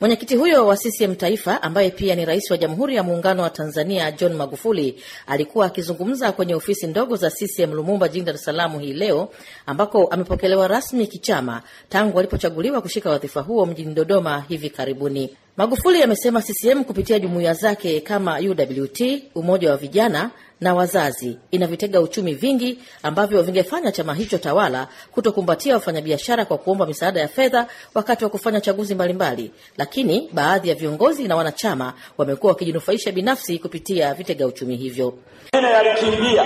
[0.00, 4.12] Mwenyekiti huyo wa CCM Taifa, ambaye pia ni rais wa Jamhuri ya Muungano wa Tanzania,
[4.12, 8.92] John Magufuli, alikuwa akizungumza kwenye ofisi ndogo za CCM Lumumba jijini Dar es Salaam hii
[8.92, 9.28] leo,
[9.66, 15.36] ambako amepokelewa rasmi kichama tangu alipochaguliwa kushika wadhifa huo mjini Dodoma hivi karibuni.
[15.58, 20.30] Magufuli amesema CCM kupitia jumuiya zake kama UWT, Umoja wa Vijana
[20.60, 26.86] na Wazazi, ina vitega uchumi vingi ambavyo vingefanya chama hicho tawala kutokumbatia wafanyabiashara kwa kuomba
[26.86, 32.52] misaada ya fedha wakati wa kufanya chaguzi mbalimbali, lakini baadhi ya viongozi na wanachama wamekuwa
[32.52, 35.14] wakijinufaisha binafsi kupitia vitega uchumi hivyo.
[35.52, 36.44] Yalikimbia,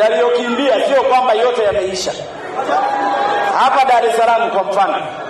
[0.00, 2.12] yaliyokimbia sio kwamba yote yameisha.
[3.58, 5.21] Hapa Dar es Salaam kwa mfano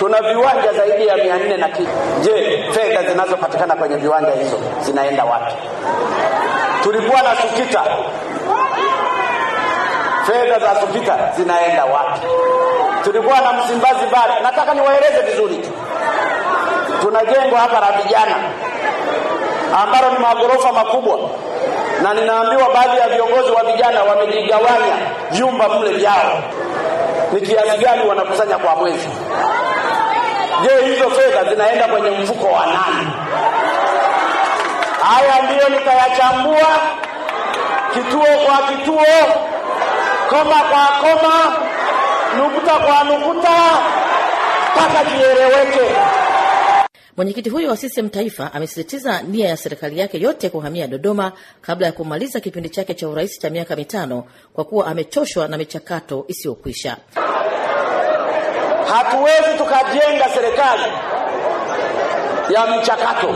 [0.00, 1.90] tuna viwanja zaidi ya mia nne na kitu.
[2.22, 5.54] Je, fedha zinazopatikana kwenye viwanja hizo zinaenda wapi?
[6.82, 7.82] Tulikuwa na SUKITA,
[10.26, 12.20] fedha za SUKITA zinaenda wapi?
[13.04, 14.40] Tulikuwa na Msimbazi Bare.
[14.42, 15.70] Nataka niwaeleze vizuri tu,
[17.00, 18.34] tuna jengo hapa la vijana
[19.82, 21.18] ambalo ni magorofa makubwa,
[22.02, 24.96] na ninaambiwa baadhi ya viongozi wa vijana wamejigawanya
[25.30, 26.38] vyumba mle vyao.
[27.32, 29.08] Ni kiasi gani wanakusanya kwa mwezi?
[30.62, 33.10] Je, hizo fedha zinaenda kwenye mfuko wa nani?
[35.02, 36.68] Haya ndiyo nitayachambua
[37.94, 39.34] kituo kwa kituo,
[40.28, 41.56] koma kwa koma,
[42.38, 43.50] nukuta kwa nukuta,
[44.74, 45.96] mpaka kieleweke.
[47.16, 51.92] Mwenyekiti huyo wa CCM Taifa amesisitiza nia ya serikali yake yote kuhamia Dodoma kabla ya
[51.92, 56.96] kumaliza kipindi chake cha urais cha miaka mitano kwa kuwa amechoshwa na michakato isiyokwisha.
[58.88, 60.82] Hatuwezi tukajenga serikali
[62.48, 63.34] ya mchakato.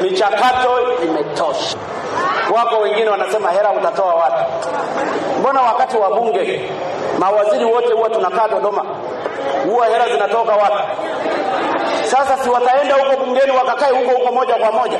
[0.00, 1.76] Michakato imetosha.
[2.56, 4.44] Wako wengine wanasema hela utatoa wapi?
[5.40, 6.70] Mbona wakati wa bunge
[7.18, 8.84] mawaziri wote huwa tunakaa Dodoma,
[9.64, 10.82] huwa hela zinatoka wapi?
[12.04, 14.98] Sasa si wataenda huko bungeni wakakae huko huko moja kwa moja?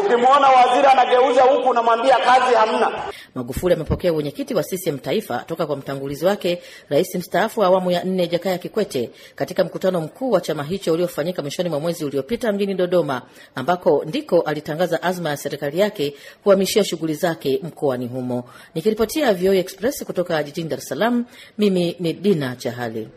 [0.00, 2.90] Ukimwona waziri anageuza huku, unamwambia kazi hamna.
[3.38, 8.04] Magufuli amepokea uwenyekiti wa CCM Taifa toka kwa mtangulizi wake rais mstaafu wa awamu ya
[8.04, 12.74] nne Jakaya Kikwete katika mkutano mkuu wa chama hicho uliofanyika mwishoni mwa mwezi uliopita mjini
[12.74, 13.22] Dodoma,
[13.54, 18.44] ambako ndiko alitangaza azma ya serikali yake kuhamishia shughuli zake mkoani humo.
[18.74, 21.24] Nikiripotia VOA Express kutoka jijini Dar es Salaam,
[21.58, 23.08] mimi ni Dina Chahali.